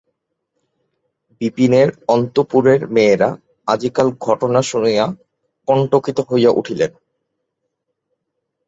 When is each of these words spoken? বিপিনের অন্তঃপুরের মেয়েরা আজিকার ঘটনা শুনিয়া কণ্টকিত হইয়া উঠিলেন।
বিপিনের 1.41 1.89
অন্তঃপুরের 2.07 2.81
মেয়েরা 2.87 3.29
আজিকার 3.67 4.07
ঘটনা 4.21 4.59
শুনিয়া 4.61 5.05
কণ্টকিত 5.67 6.17
হইয়া 6.29 6.51
উঠিলেন। 6.51 6.91